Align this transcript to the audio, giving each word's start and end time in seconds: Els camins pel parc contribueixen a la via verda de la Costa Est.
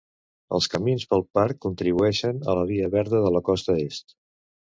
Els 0.57 0.67
camins 0.75 1.03
pel 1.11 1.21
parc 1.39 1.59
contribueixen 1.65 2.41
a 2.41 2.57
la 2.61 2.65
via 2.73 2.89
verda 2.97 3.21
de 3.27 3.35
la 3.37 3.45
Costa 3.53 3.79
Est. 3.85 4.19